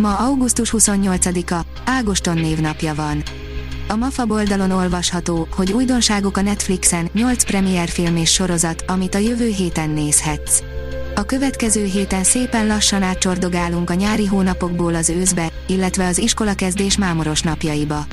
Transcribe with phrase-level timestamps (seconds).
[0.00, 3.22] Ma augusztus 28-a, Ágoston névnapja van.
[3.88, 9.48] A MAFA oldalon olvasható, hogy újdonságok a Netflixen, 8 film és sorozat, amit a jövő
[9.48, 10.62] héten nézhetsz.
[11.14, 17.42] A következő héten szépen lassan átcsordogálunk a nyári hónapokból az őszbe, illetve az iskolakezdés mámoros
[17.42, 18.06] napjaiba.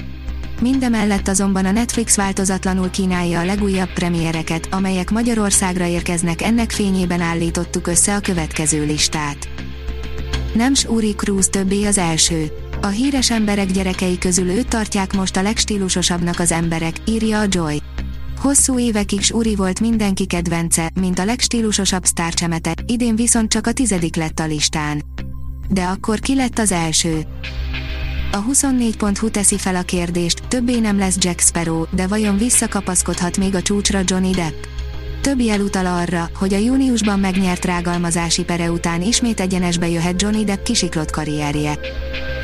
[0.61, 7.87] Mindemellett azonban a Netflix változatlanul kínálja a legújabb premiereket, amelyek Magyarországra érkeznek ennek fényében állítottuk
[7.87, 9.56] össze a következő listát.
[10.53, 12.51] Nem Uri Cruz többé az első.
[12.81, 17.81] A híres emberek gyerekei közül őt tartják most a legstílusosabbnak az emberek, írja a Joy.
[18.39, 24.15] Hosszú évekig Uri volt mindenki kedvence, mint a legstílusosabb sztárcsemete, idén viszont csak a tizedik
[24.15, 25.03] lett a listán.
[25.69, 27.25] De akkor ki lett az első?
[28.31, 33.55] A 24.hu teszi fel a kérdést, többé nem lesz Jack Sparrow, de vajon visszakapaszkodhat még
[33.55, 34.63] a csúcsra Johnny Depp?
[35.27, 40.43] Több jel utal arra, hogy a júniusban megnyert rágalmazási pere után ismét egyenesbe jöhet Johnny
[40.43, 41.79] Depp kisiklott karrierje.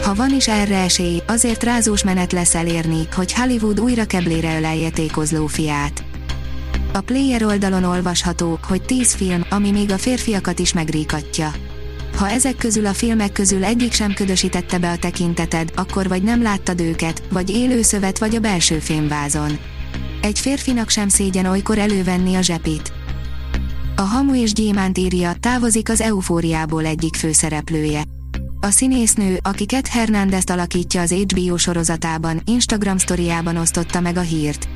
[0.02, 4.90] Ha van is erre esély, azért rázós menet lesz elérni, hogy Hollywood újra keblére ölelje
[4.90, 6.04] tékozló fiát.
[6.94, 11.52] A Player oldalon olvasható, hogy 10 film, ami még a férfiakat is megríkatja.
[12.18, 16.42] Ha ezek közül a filmek közül egyik sem ködösítette be a tekinteted, akkor vagy nem
[16.42, 19.60] láttad őket, vagy élőszövet vagy a belső filmvázon.
[20.24, 22.94] Egy férfinak sem szégyen olykor elővenni a zsepit.
[23.96, 28.04] A Hamu és Gyémánt írja, távozik az eufóriából egyik főszereplője.
[28.60, 34.68] A színésznő, aki Cat Hernandez alakítja az HBO sorozatában, Instagram sztoriában osztotta meg a hírt.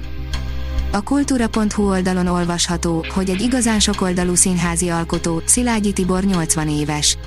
[0.91, 7.17] A kultúra.hu oldalon olvasható, hogy egy igazán sokoldalú színházi alkotó, Szilágyi Tibor 80 éves.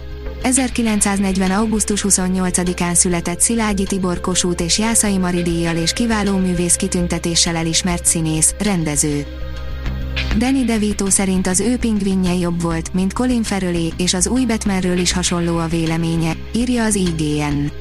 [0.42, 1.50] 1940.
[1.50, 8.04] augusztus 28-án született Szilágyi Tibor Kossuth és Jászai Mari díjjal és kiváló művész kitüntetéssel elismert
[8.04, 9.26] színész, rendező.
[10.36, 14.98] Danny DeVito szerint az ő pingvinje jobb volt, mint Colin Farrellé, és az új Batmanről
[14.98, 17.72] is hasonló a véleménye, írja az IGN.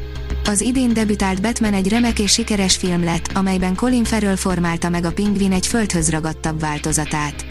[0.46, 5.06] Az idén debütált Batman egy remek és sikeres film lett, amelyben Colin Farrell formálta meg
[5.06, 7.46] a pingvin egy földhöz ragadtabb változatát.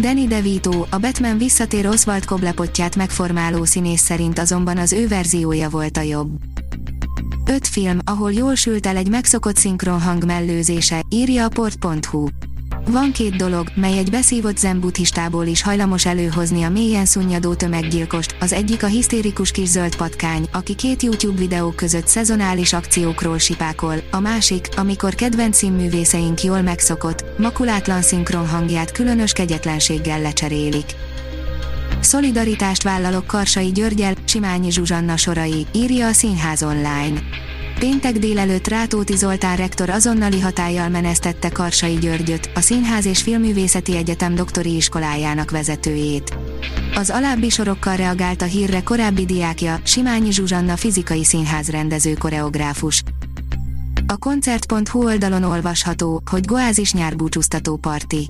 [0.00, 5.96] Danny DeVito, a Batman visszatér Oswald Koblepotját megformáló színész szerint azonban az ő verziója volt
[5.96, 6.30] a jobb.
[7.46, 12.26] Öt film, ahol jól sült el egy megszokott szinkronhang mellőzése, írja a port.hu.
[12.90, 18.36] Van két dolog, mely egy beszívott zen buddhistából is hajlamos előhozni a mélyen szunnyadó tömeggyilkost,
[18.40, 23.96] az egyik a hisztérikus kis zöld patkány, aki két YouTube videó között szezonális akciókról sipákol,
[24.10, 30.94] a másik, amikor kedvenc színművészeink jól megszokott, makulátlan szinkron hangját különös kegyetlenséggel lecserélik.
[32.00, 37.20] Szolidaritást vállalok Karsai Györgyel, Simányi Zsuzsanna sorai, írja a Színház online.
[37.78, 44.34] Péntek délelőtt Rátóti Zoltán rektor azonnali hatállyal menesztette Karsai Györgyöt, a Színház és Filművészeti Egyetem
[44.34, 46.36] doktori iskolájának vezetőjét.
[46.94, 53.02] Az alábbi sorokkal reagált a hírre korábbi diákja, Simányi Zsuzsanna fizikai színház rendező koreográfus.
[54.06, 58.28] A koncert.hu oldalon olvasható, hogy Goázis nyárbúcsúztató parti.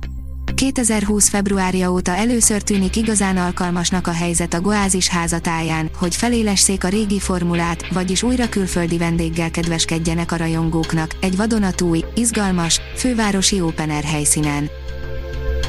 [0.57, 1.29] 2020.
[1.29, 7.19] februárja óta először tűnik igazán alkalmasnak a helyzet a Goázis házatáján, hogy felélesszék a régi
[7.19, 14.69] formulát, vagyis újra külföldi vendéggel kedveskedjenek a rajongóknak, egy vadonatúj, izgalmas, fővárosi open helyszínen.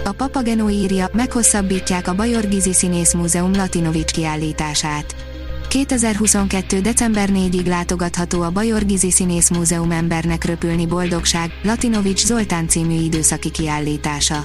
[0.04, 5.14] A Papageno írja, meghosszabbítják a Bajor Gizi Színész Múzeum Latinovics kiállítását.
[5.68, 6.80] 2022.
[6.80, 13.50] december 4-ig látogatható a Bajor Gizi Színész Múzeum embernek röpülni boldogság, Latinovics Zoltán című időszaki
[13.50, 14.44] kiállítása.